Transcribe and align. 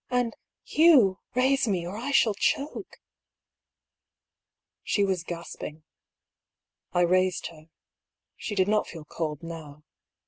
"And, 0.09 0.35
Hugh, 0.63 1.19
raise 1.35 1.67
me, 1.67 1.85
or 1.85 1.95
I 1.95 2.09
shall 2.09 2.33
choke!" 2.33 2.97
She 4.81 5.03
was 5.03 5.23
gasping. 5.23 5.83
I 6.91 7.01
raised 7.01 7.49
her. 7.51 7.69
She 8.35 8.55
did 8.55 8.67
not 8.67 8.87
feel 8.87 9.05
cold 9.05 9.43
now. 9.43 9.83